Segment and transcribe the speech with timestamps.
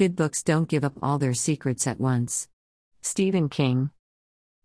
[0.00, 2.48] Good books don't give up all their secrets at once.
[3.02, 3.90] Stephen King.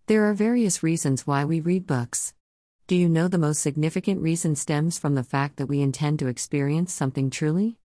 [0.05, 2.33] There are various reasons why we read books.
[2.87, 6.29] Do you know the most significant reason stems from the fact that we intend to
[6.29, 7.77] experience something truly?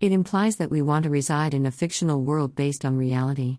[0.00, 3.58] It implies that we want to reside in a fictional world based on reality.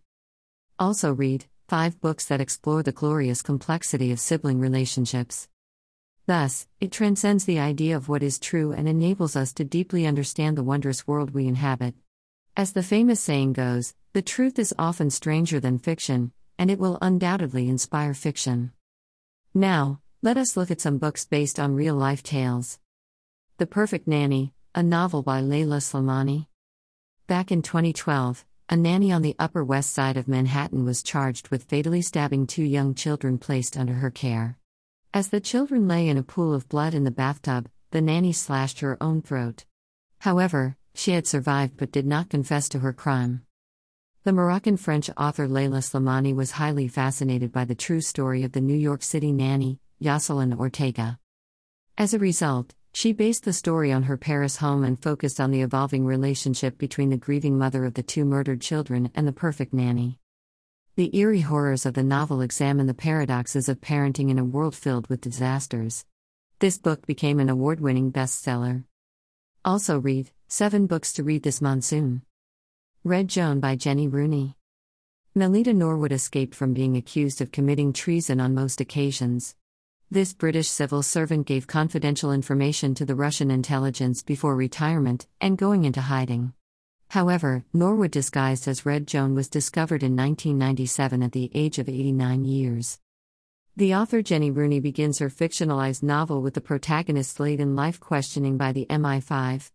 [0.80, 5.48] Also, read five books that explore the glorious complexity of sibling relationships.
[6.25, 10.57] Thus, it transcends the idea of what is true and enables us to deeply understand
[10.57, 11.93] the wondrous world we inhabit.
[12.58, 16.98] As the famous saying goes, the truth is often stranger than fiction, and it will
[17.02, 18.71] undoubtedly inspire fiction.
[19.54, 22.79] Now, let us look at some books based on real life tales.
[23.57, 26.48] The Perfect Nanny, a novel by Leila Slimani.
[27.28, 31.65] Back in 2012, a nanny on the Upper West Side of Manhattan was charged with
[31.65, 34.58] fatally stabbing two young children placed under her care.
[35.14, 38.80] As the children lay in a pool of blood in the bathtub, the nanny slashed
[38.80, 39.66] her own throat.
[40.20, 43.44] However, she had survived but did not confess to her crime.
[44.23, 48.62] The Moroccan French author Leila Slimani was highly fascinated by the true story of the
[48.62, 51.20] New York City nanny, Yoselin Ortega.
[51.98, 55.62] As a result, she based the story on her Paris home and focused on the
[55.62, 60.18] evolving relationship between the grieving mother of the two murdered children and the perfect nanny.
[60.96, 65.08] The eerie horrors of the novel examine the paradoxes of parenting in a world filled
[65.08, 66.06] with disasters.
[66.59, 68.86] This book became an award winning bestseller.
[69.66, 72.22] Also, read Seven Books to Read This Monsoon.
[73.04, 74.56] Red Joan by Jennie Rooney.
[75.34, 79.56] Melita Norwood escaped from being accused of committing treason on most occasions.
[80.12, 85.84] This British civil servant gave confidential information to the Russian intelligence before retirement and going
[85.84, 86.54] into hiding.
[87.10, 92.46] However, Norwood disguised as Red Joan was discovered in 1997 at the age of 89
[92.46, 93.00] years.
[93.78, 98.56] The author Jennie Rooney begins her fictionalized novel with the protagonist's late in life questioning
[98.56, 99.70] by the MI5.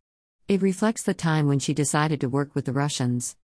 [0.49, 3.37] It reflects the time when she decided to work with the Russians.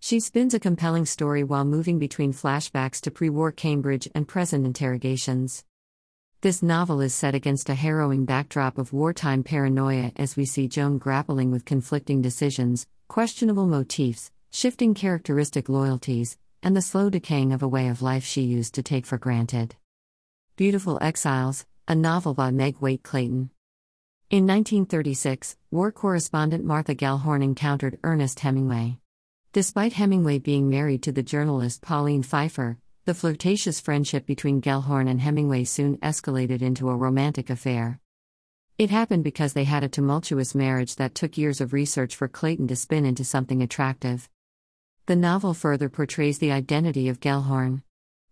[0.00, 4.66] She spins a compelling story while moving between flashbacks to pre war Cambridge and present
[4.66, 5.64] interrogations.
[6.40, 10.98] This novel is set against a harrowing backdrop of wartime paranoia as we see Joan
[10.98, 17.68] grappling with conflicting decisions, questionable motifs, shifting characteristic loyalties, and the slow decaying of a
[17.68, 19.76] way of life she used to take for granted.
[20.60, 23.48] Beautiful Exiles, a novel by Meg Waite Clayton.
[24.28, 28.98] In 1936, war correspondent Martha Gellhorn encountered Ernest Hemingway.
[29.54, 32.76] Despite Hemingway being married to the journalist Pauline Pfeiffer,
[33.06, 37.98] the flirtatious friendship between Gellhorn and Hemingway soon escalated into a romantic affair.
[38.76, 42.68] It happened because they had a tumultuous marriage that took years of research for Clayton
[42.68, 44.28] to spin into something attractive.
[45.06, 47.80] The novel further portrays the identity of Gellhorn.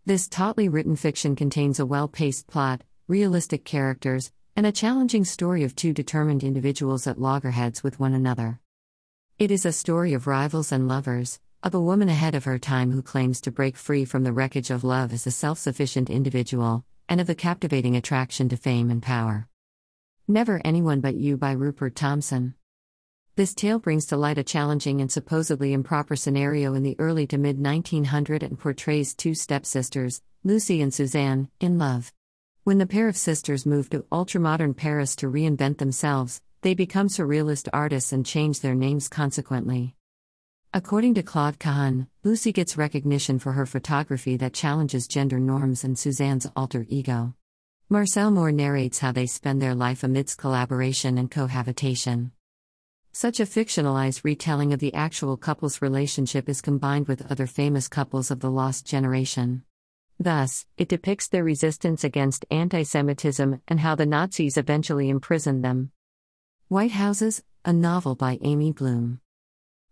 [0.09, 5.65] This tautly written fiction contains a well paced plot, realistic characters, and a challenging story
[5.65, 8.59] of two determined individuals at loggerheads with one another.
[9.39, 12.91] It is a story of rivals and lovers, of a woman ahead of her time
[12.91, 16.87] who claims to break free from the wreckage of love as a self sufficient individual,
[17.07, 19.47] and of the captivating attraction to fame and power.
[20.27, 22.55] Never Anyone But You by Rupert Thomson.
[23.38, 27.38] This tale brings to light a challenging and supposedly improper scenario in the early to
[27.38, 32.12] mid 1900 and portrays two stepsisters, Lucy and Suzanne, in love.
[32.65, 37.69] When the pair of sisters move to ultramodern Paris to reinvent themselves, they become surrealist
[37.72, 39.94] artists and change their names consequently.
[40.75, 45.97] According to Claude Cahun, Lucy gets recognition for her photography that challenges gender norms and
[45.97, 47.37] Suzanne's alter ego.
[47.88, 52.32] Marcel Moore narrates how they spend their life amidst collaboration and cohabitation.
[53.21, 58.31] Such a fictionalized retelling of the actual couple's relationship is combined with other famous couples
[58.31, 59.65] of the lost generation.
[60.21, 65.91] Thus, it depicts their resistance against anti Semitism and how the Nazis eventually imprisoned them.
[66.69, 69.19] White Houses, a novel by Amy Bloom.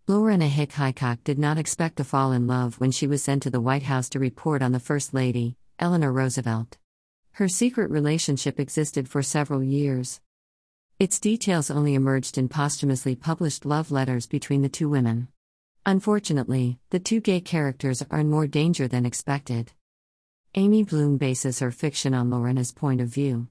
[0.07, 3.49] Lorena Hick Hickok did not expect to fall in love when she was sent to
[3.49, 6.77] the White House to report on the First Lady, Eleanor Roosevelt.
[7.31, 10.21] Her secret relationship existed for several years.
[10.99, 15.27] Its details only emerged in posthumously published love letters between the two women.
[15.85, 19.73] Unfortunately, the two gay characters are in more danger than expected.
[20.55, 23.47] Amy Bloom bases her fiction on Lorena's point of view.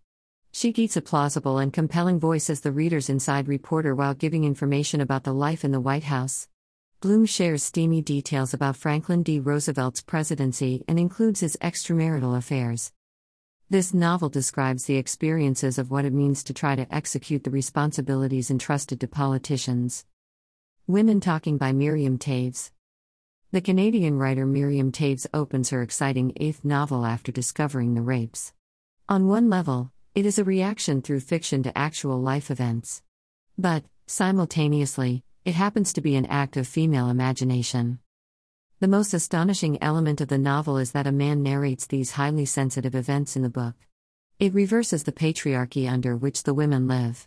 [0.51, 5.01] She keeps a plausible and compelling voice as the reader's inside reporter while giving information
[5.01, 6.49] about the life in the White House.
[7.01, 9.39] Bloom shares steamy details about Franklin D.
[9.39, 12.91] Roosevelt's presidency and includes his extramarital affairs.
[13.69, 18.49] This novel describes the experiences of what it means to try to execute the responsibilities
[18.49, 20.05] entrusted to politicians.
[20.87, 22.71] Women Talking by Miriam Toews.
[23.51, 28.53] The Canadian writer Miriam Toews opens her exciting eighth novel after discovering the rapes.
[29.09, 33.03] On one level, it is a reaction through fiction to actual life events.
[33.59, 37.99] But, simultaneously, it happens to be an act of female imagination.
[38.79, 42.95] The most astonishing element of the novel is that a man narrates these highly sensitive
[42.95, 43.75] events in the book.
[44.39, 47.27] It reverses the patriarchy under which the women live.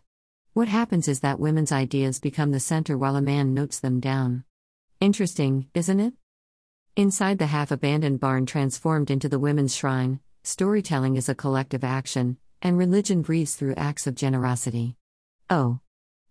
[0.53, 4.43] What happens is that women's ideas become the center while a man notes them down.
[4.99, 6.13] Interesting, isn't it?
[6.95, 12.37] Inside the half abandoned barn transformed into the women's shrine, storytelling is a collective action,
[12.61, 14.97] and religion breathes through acts of generosity.
[15.49, 15.79] Oh.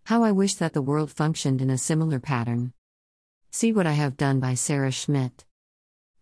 [0.04, 2.72] How I wish that the world functioned in a similar pattern.
[3.50, 5.46] See What I Have Done by Sarah Schmidt.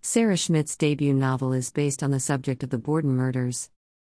[0.00, 3.69] Sarah Schmidt's debut novel is based on the subject of the Borden murders.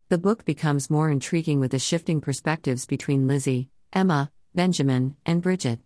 [0.07, 5.81] The book becomes more intriguing with the shifting perspectives between Lizzie, Emma, Benjamin, and Bridget.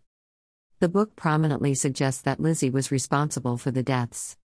[0.80, 4.38] The book prominently suggests that Lizzie was responsible for the deaths.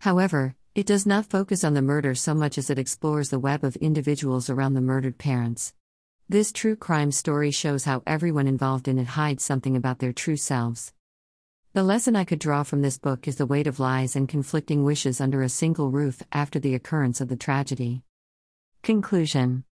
[0.00, 3.62] However, it does not focus on the murder so much as it explores the web
[3.62, 5.72] of individuals around the murdered parents.
[6.28, 10.36] This true crime story shows how everyone involved in it hides something about their true
[10.36, 10.92] selves.
[11.74, 14.84] The lesson I could draw from this book is the weight of lies and conflicting
[14.84, 18.04] wishes under a single roof after the occurrence of the tragedy.
[18.84, 19.64] Conclusion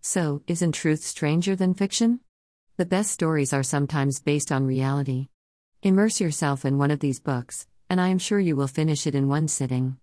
[0.00, 2.20] So, isn't truth stranger than fiction?
[2.76, 5.26] The best stories are sometimes based on reality.
[5.82, 9.16] Immerse yourself in one of these books, and I am sure you will finish it
[9.16, 9.96] in one sitting.